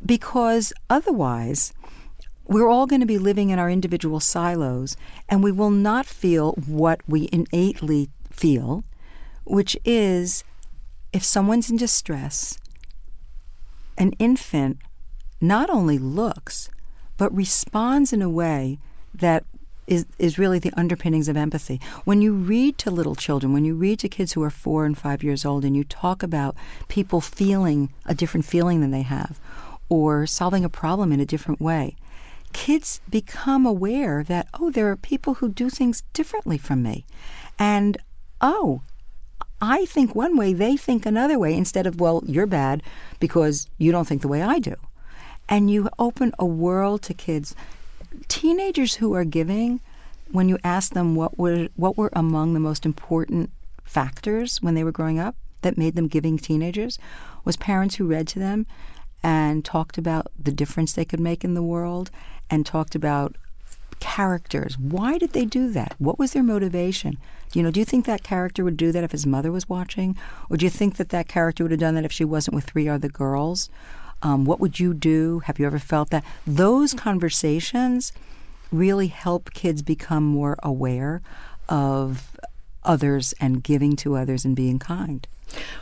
[0.06, 1.74] Because otherwise,
[2.54, 4.96] we're all going to be living in our individual silos,
[5.28, 8.84] and we will not feel what we innately feel,
[9.44, 10.44] which is
[11.12, 12.58] if someone's in distress,
[13.98, 14.78] an infant
[15.42, 16.70] not only looks,
[17.18, 18.80] but responds in a way
[19.14, 19.44] that
[19.86, 21.82] is, is really the underpinnings of empathy.
[22.06, 24.98] When you read to little children, when you read to kids who are four and
[24.98, 26.56] five years old, and you talk about
[26.88, 29.40] people feeling a different feeling than they have,
[29.90, 31.96] or solving a problem in a different way,
[32.54, 37.06] kids become aware that, oh, there are people who do things differently from me.
[37.60, 37.98] And,
[38.40, 38.82] oh,
[39.62, 42.84] I think one way, they think another way, instead of, well, you're bad
[43.20, 44.76] because you don't think the way I do.
[45.50, 47.56] And you open a world to kids.
[48.28, 49.82] Teenagers who are giving,
[50.32, 53.52] when you ask them what were, what were among the most important
[53.84, 57.00] factors when they were growing up that made them giving teenagers,
[57.46, 58.66] was parents who read to them
[59.24, 62.12] and talked about the difference they could make in the world
[62.50, 63.36] and talked about
[64.00, 64.78] characters.
[64.78, 65.96] Why did they do that?
[65.98, 67.18] What was their motivation?
[67.54, 70.18] You know, do you think that character would do that if his mother was watching,
[70.50, 72.66] or do you think that that character would have done that if she wasn't with
[72.66, 73.70] three other girls?
[74.22, 75.40] Um, what would you do?
[75.46, 76.24] Have you ever felt that?
[76.46, 78.12] Those conversations
[78.72, 81.22] really help kids become more aware
[81.70, 82.38] of
[82.84, 85.28] others and giving to others and being kind.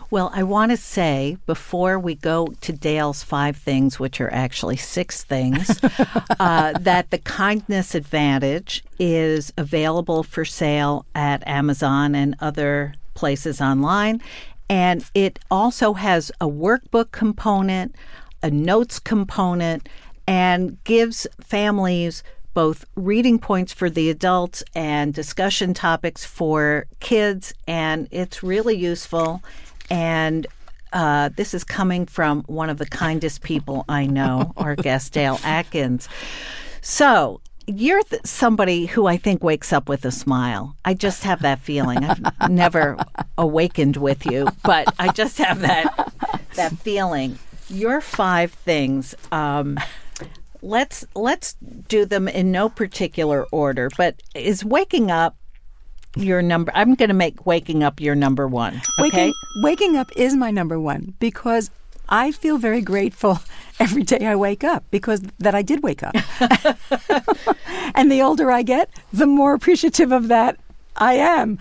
[0.10, 4.78] Well, I want to say before we go to Dale's five things, which are actually
[4.78, 5.80] six things,
[6.40, 14.22] uh, that the Kindness Advantage is available for sale at Amazon and other places online.
[14.70, 17.96] And it also has a workbook component,
[18.42, 19.88] a notes component,
[20.28, 27.54] and gives families both reading points for the adults and discussion topics for kids.
[27.68, 29.42] And it's really useful.
[29.90, 30.48] And
[30.94, 35.40] uh, this is coming from one of the kindest people I know, our guest, Dale
[35.44, 36.10] Atkins.
[36.82, 40.76] So, you're th- somebody who I think wakes up with a smile.
[40.84, 42.04] I just have that feeling.
[42.04, 42.98] I've never
[43.38, 46.12] awakened with you, but I just have that
[46.56, 47.38] that feeling.
[47.70, 49.16] Your five things.
[49.32, 49.80] Um,
[50.62, 51.56] let's let's
[51.88, 53.90] do them in no particular order.
[53.98, 55.36] But is waking up
[56.16, 56.72] your number?
[56.76, 58.82] I'm going to make waking up your number one.
[59.00, 59.28] Okay.
[59.28, 61.70] Waking, waking up is my number one because
[62.10, 63.40] I feel very grateful
[63.80, 66.16] every day I wake up because that I did wake up.
[67.96, 70.60] and the older I get, the more appreciative of that
[70.96, 71.58] I am.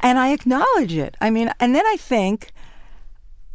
[0.00, 1.16] And I acknowledge it.
[1.20, 2.52] I mean, and then I think,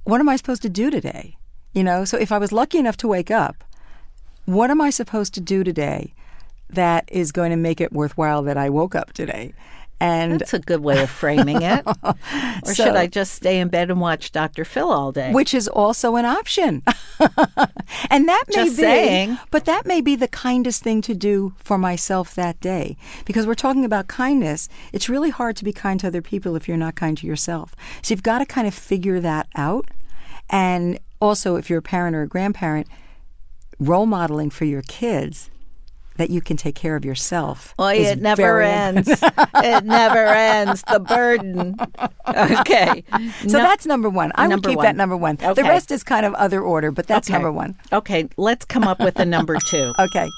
[0.03, 1.37] what am I supposed to do today?
[1.73, 3.63] You know, so if I was lucky enough to wake up,
[4.49, 6.13] what am I supposed to do today
[6.71, 9.53] that is going to make it worthwhile that I woke up today?
[10.01, 11.85] And that's a good way of framing it.
[12.03, 12.15] or
[12.63, 14.63] so, should I just stay in bed and watch Dr.
[14.63, 15.33] Phil all day?
[15.33, 16.81] Which is also an option.
[18.09, 19.37] and that may just be saying.
[19.51, 22.95] but that may be the kindest thing to do for myself that day.
[23.25, 24.69] Because we're talking about kindness.
[24.93, 27.75] It's really hard to be kind to other people if you're not kind to yourself.
[28.01, 29.89] So you've got to kind of figure that out.
[30.49, 32.87] And also if you're a parent or a grandparent,
[33.79, 35.49] role modeling for your kids
[36.19, 37.73] that you can take care of yourself.
[37.79, 39.07] Well, it never ends.
[39.09, 40.83] it never ends.
[40.91, 41.77] The burden.
[42.27, 43.03] Okay.
[43.47, 44.33] So no, that's number one.
[44.35, 44.83] I would keep one.
[44.83, 45.37] that number one.
[45.41, 45.53] Okay.
[45.53, 47.33] The rest is kind of other order, but that's okay.
[47.33, 47.77] number one.
[47.93, 48.27] Okay.
[48.35, 49.93] Let's come up with a number two.
[49.97, 50.29] okay.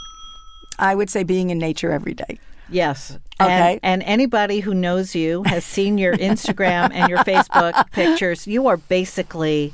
[0.77, 2.39] I would say being in nature every day.
[2.69, 3.17] Yes.
[3.41, 3.80] Okay.
[3.84, 8.47] And, and, anybody who knows you has seen your Instagram and your Facebook pictures.
[8.47, 9.73] You are basically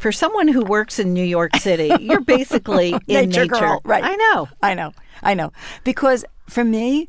[0.00, 3.42] for someone who works in New York City, you're basically in nature.
[3.42, 3.46] nature.
[3.46, 3.80] Girl.
[3.84, 4.02] Right.
[4.02, 4.48] I know.
[4.62, 4.92] I know.
[5.22, 5.52] I know.
[5.84, 7.06] Because for me,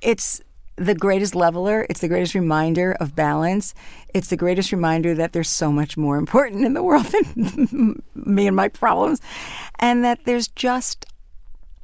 [0.00, 0.40] it's
[0.74, 1.86] the greatest leveler.
[1.88, 3.74] It's the greatest reminder of balance.
[4.12, 8.48] It's the greatest reminder that there's so much more important in the world than me
[8.48, 9.20] and my problems.
[9.78, 11.06] And that there's just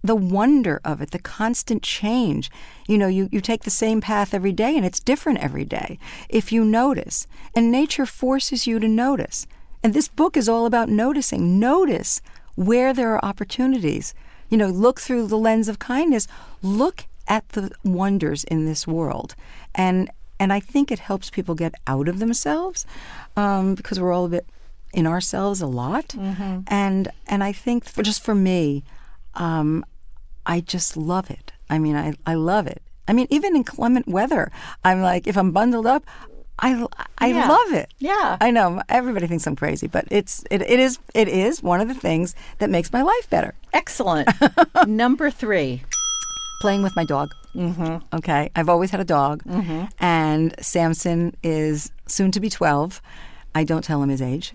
[0.02, 2.50] the wonder of it, the constant change.
[2.88, 6.00] You know, you, you take the same path every day and it's different every day
[6.28, 7.28] if you notice.
[7.54, 9.46] And nature forces you to notice.
[9.82, 11.58] And this book is all about noticing.
[11.58, 12.20] Notice
[12.54, 14.14] where there are opportunities.
[14.48, 16.26] You know, look through the lens of kindness.
[16.62, 19.34] Look at the wonders in this world.
[19.74, 20.10] And
[20.40, 22.86] and I think it helps people get out of themselves
[23.36, 24.46] um, because we're all a bit
[24.92, 26.08] in ourselves a lot.
[26.08, 26.60] Mm-hmm.
[26.68, 28.84] And and I think for, just for me,
[29.34, 29.84] um,
[30.46, 31.52] I just love it.
[31.68, 32.82] I mean, I, I love it.
[33.06, 34.50] I mean, even in clement weather,
[34.84, 36.04] I'm like, if I'm bundled up,
[36.58, 36.86] I,
[37.18, 37.48] I yeah.
[37.48, 37.92] love it.
[37.98, 41.80] Yeah, I know everybody thinks I'm crazy, but it's it, it is it is one
[41.80, 43.54] of the things that makes my life better.
[43.72, 44.28] Excellent.
[44.86, 45.82] Number three,
[46.60, 47.28] playing with my dog.
[47.54, 48.16] Mm-hmm.
[48.16, 49.86] Okay, I've always had a dog, mm-hmm.
[50.00, 53.00] and Samson is soon to be twelve.
[53.54, 54.52] I don't tell him his age.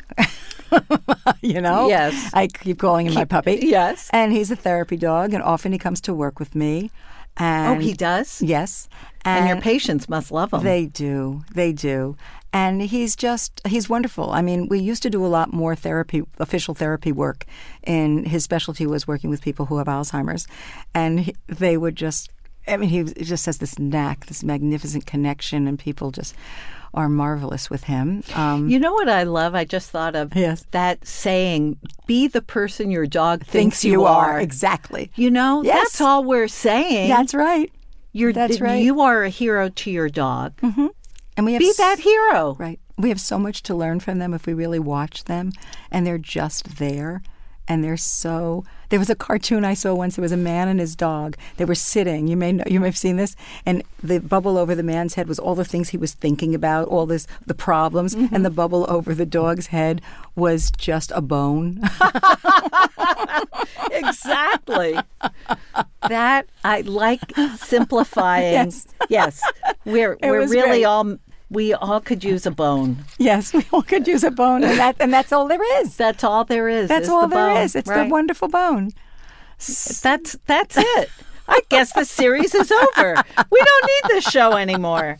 [1.41, 1.89] you know?
[1.89, 2.29] Yes.
[2.33, 3.59] I keep calling him my puppy.
[3.61, 4.09] Yes.
[4.13, 6.89] And he's a therapy dog, and often he comes to work with me.
[7.38, 8.41] And oh, he does?
[8.41, 8.88] Yes.
[9.26, 10.63] And, and, your patients must love him.
[10.63, 11.43] They do.
[11.54, 12.15] They do.
[12.52, 14.32] And he's just, he's wonderful.
[14.32, 17.46] I mean, we used to do a lot more therapy, official therapy work.
[17.84, 20.48] And his specialty was working with people who have Alzheimer's.
[20.93, 22.30] And he, they would just,
[22.67, 26.36] I mean, he just has this knack, this magnificent connection, and people just
[26.93, 28.23] are marvelous with him.
[28.36, 29.56] Um, you know what I love?
[29.56, 30.65] I just thought of yes.
[30.71, 34.39] that saying, be the person your dog thinks, thinks you, are.
[34.39, 35.12] Exactly.
[35.15, 35.76] You know, yes.
[35.76, 37.10] that's all we're saying.
[37.10, 37.71] That's right.
[38.15, 38.84] You're, That's right.
[38.84, 40.56] You are a hero to your dog.
[40.58, 40.88] Mm-hmm.
[41.36, 42.56] And we have be that hero.
[42.60, 42.80] Right.
[42.95, 45.52] We have so much to learn from them if we really watch them,
[45.89, 47.23] and they're just there.
[47.67, 48.63] And they're so.
[48.90, 50.17] There was a cartoon I saw once.
[50.17, 51.35] There was a man and his dog.
[51.58, 52.27] They were sitting.
[52.27, 53.35] You may know, you may have seen this,
[53.65, 56.87] and the bubble over the man's head was all the things he was thinking about,
[56.90, 58.35] all this the problems, Mm-hmm.
[58.35, 60.02] and the bubble over the dog's head
[60.35, 61.81] was just a bone.
[63.92, 64.96] exactly.
[66.10, 67.21] that I like
[67.58, 68.44] simplifying.
[68.54, 68.87] Yes.
[69.10, 69.42] Yes.
[69.85, 71.17] We're It we're really all
[71.54, 73.06] we all could use a bone.
[73.17, 75.95] yes, we all could use a bone, and that and that's all there is.
[75.95, 76.89] That's all there is.
[76.89, 77.75] That's is all the there bone, is.
[77.75, 78.04] It's right?
[78.04, 78.91] the wonderful bone.
[79.58, 81.10] That's that's it.
[81.47, 83.15] I guess the series is over.
[83.51, 85.17] We don't need this show anymore.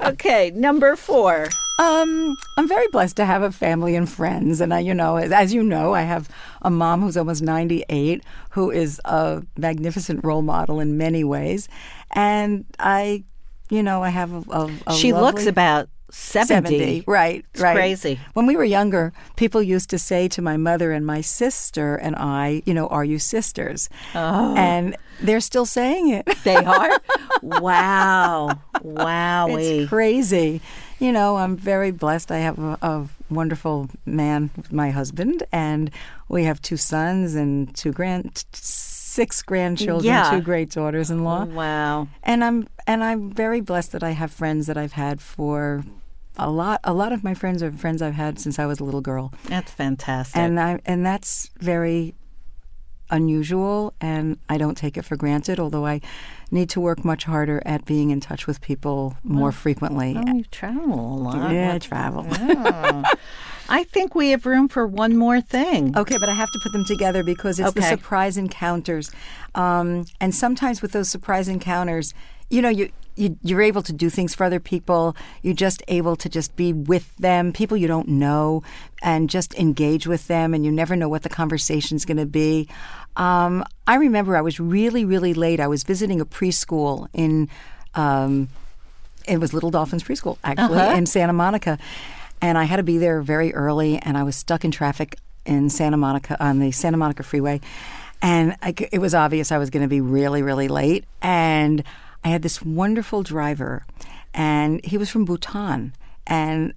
[0.00, 1.48] Okay, number four.
[1.78, 5.32] Um, I'm very blessed to have a family and friends, and I, you know, as,
[5.32, 6.28] as you know, I have
[6.60, 11.68] a mom who's almost 98, who is a magnificent role model in many ways,
[12.10, 13.24] and I,
[13.70, 14.42] you know, I have a.
[14.50, 17.04] a, a She looks about 70.
[17.06, 17.74] Right, It's right.
[17.74, 18.20] crazy.
[18.34, 22.16] When we were younger, people used to say to my mother and my sister and
[22.16, 23.88] I, you know, are you sisters?
[24.14, 24.54] Oh.
[24.56, 26.26] And they're still saying it.
[26.44, 26.90] They are?
[27.42, 28.58] wow.
[28.82, 29.46] Wow.
[29.56, 30.60] It's crazy.
[30.98, 32.30] You know, I'm very blessed.
[32.30, 35.90] I have a, a wonderful man, my husband, and
[36.28, 38.44] we have two sons and two grand,
[39.18, 40.30] six grandchildren, Yeah.
[40.30, 41.44] two great daughters-in-law.
[41.46, 42.08] Wow.
[42.22, 45.84] And I'm and I'm very blessed that I have friends that I've had for
[46.36, 46.78] a lot.
[46.84, 49.32] A lot of my friends are friends I've had since I was a little girl,
[49.48, 50.36] That's fantastic.
[50.36, 52.14] and I and that's very
[53.12, 55.58] unusual, and I don't take it for granted.
[55.58, 56.00] Although I
[56.52, 60.16] need to work much harder at being in touch with people more frequently.
[60.16, 61.52] oh, you travel a lot.
[61.52, 62.24] Yeah, I travel.
[63.70, 65.96] I think we have room for one more thing.
[65.96, 69.10] Okay, but I have to put them together because it's the surprise encounters,
[69.54, 72.12] um, and sometimes with those surprise encounters,
[72.50, 75.16] you know, you, you you're able to do things for other people.
[75.42, 78.62] You're just able to just be with them, people you don't know,
[79.02, 82.68] and just engage with them, and you never know what the conversation's going to be.
[83.16, 85.60] Um, I remember I was really, really late.
[85.60, 87.48] I was visiting a preschool in.
[87.94, 88.48] Um,
[89.28, 90.96] it was Little Dolphins Preschool, actually, Uh-huh.
[90.96, 91.78] in Santa Monica.
[92.42, 95.68] And I had to be there very early, and I was stuck in traffic in
[95.70, 97.60] Santa Monica on the Santa Monica Freeway.
[98.22, 101.04] And I it was obvious I was going to be really, really late.
[101.22, 101.82] And
[102.24, 103.84] I had this wonderful driver,
[104.34, 105.92] and he was from Bhutan.
[106.26, 106.74] And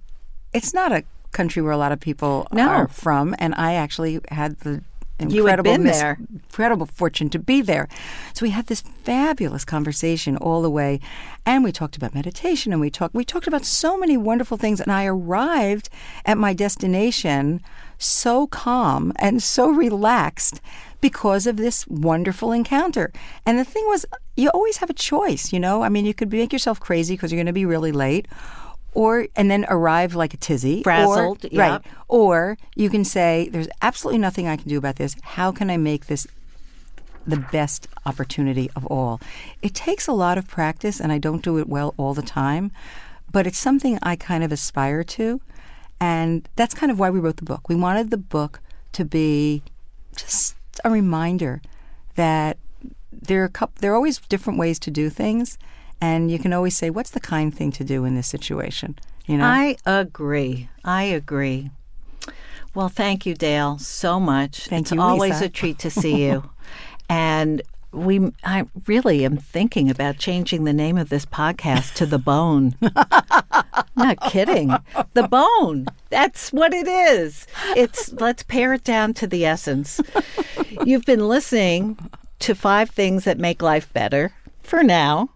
[0.52, 2.68] it's not a country where a lot of people No.
[2.68, 3.34] are from.
[3.38, 4.82] And I actually had the
[5.18, 6.18] incredible mis- there.
[6.32, 7.88] incredible fortune to be there.
[8.34, 11.00] So we had this fabulous conversation all the way,
[11.46, 14.80] and we talked about meditation, and we talked we talked about so many wonderful things.
[14.80, 15.88] And I arrived
[16.24, 17.60] at my destination
[17.98, 20.60] so calm and so relaxed
[21.00, 23.12] because of this wonderful encounter.
[23.46, 24.06] And the thing was,
[24.36, 25.52] you always have a choice.
[25.52, 27.92] You know, I mean, you could make yourself crazy because you're going to be really
[27.92, 28.26] late.
[28.94, 31.82] Or and then arrive like a tizzy, or- Frazzled, right?
[32.08, 35.16] Or you can say, "There's absolutely nothing I can do about this.
[35.22, 36.26] How can I make this
[37.26, 39.20] the best opportunity of all?"
[39.62, 42.70] It takes a lot of practice, and I don't do it well all the time,
[43.32, 45.40] but it's something I kind of aspire to,
[46.00, 47.68] and that's kind of why we wrote the book.
[47.68, 48.60] We wanted the book
[48.92, 49.62] to be
[50.16, 51.60] just a reminder
[52.14, 52.58] that
[53.10, 55.58] there are a couple, there are always different ways to do things,
[56.04, 59.38] and you can always say, "What's the kind thing to do in this situation?" You
[59.38, 59.46] know.
[59.46, 60.68] I agree.
[60.84, 61.70] I agree.
[62.74, 64.66] Well, thank you, Dale, so much.
[64.66, 65.44] Thank it's you, always Lisa.
[65.44, 66.50] a treat to see you.
[67.08, 72.18] and we, I really am thinking about changing the name of this podcast to The
[72.18, 72.74] Bone.
[73.96, 74.74] Not kidding.
[75.14, 75.86] The Bone.
[76.10, 77.46] That's what it is.
[77.76, 80.00] It's let's pare it down to the essence.
[80.84, 84.32] You've been listening to five things that make life better
[84.62, 85.30] for now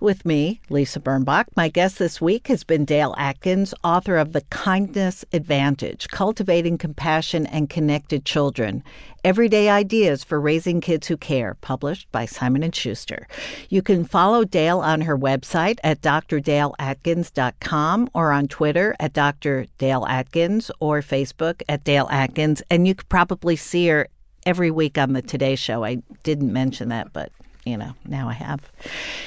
[0.00, 1.46] with me, Lisa Birnbach.
[1.56, 7.46] My guest this week has been Dale Atkins, author of The Kindness Advantage Cultivating Compassion
[7.46, 8.82] and Connected Children
[9.22, 13.28] Everyday Ideas for Raising Kids Who Care, published by Simon & Schuster.
[13.68, 19.66] You can follow Dale on her website at drdaleatkins.com or on Twitter at Dr.
[19.78, 22.62] Dale Atkins or Facebook at Dale Atkins.
[22.70, 24.08] And you could probably see her
[24.46, 25.84] every week on the Today Show.
[25.84, 27.30] I didn't mention that, but
[27.64, 28.72] you know, now I have.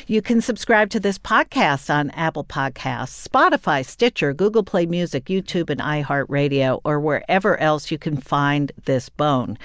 [0.07, 5.69] You can subscribe to this podcast on Apple Podcasts, Spotify, Stitcher, Google Play Music, YouTube,
[5.69, 9.57] and iHeartRadio, or wherever else you can find this bone.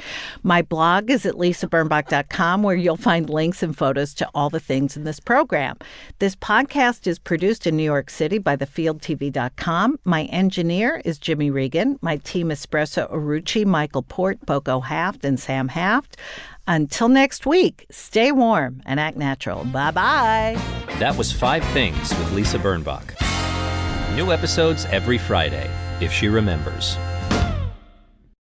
[0.42, 4.96] My blog is at lisabirnbach.com, where you'll find links and photos to all the things
[4.96, 5.76] in this program.
[6.18, 9.98] This podcast is produced in New York City by thefieldtv.com.
[10.04, 11.98] My engineer is Jimmy Regan.
[12.02, 16.16] My team Espresso Arucci, Michael Port, Boko Haft, and Sam Haft.
[16.68, 19.64] Until next week, stay warm and act natural.
[19.64, 20.62] Bye bye.
[20.98, 23.14] That was Five Things with Lisa Birnbach.
[24.14, 25.70] New episodes every Friday,
[26.02, 26.98] if she remembers.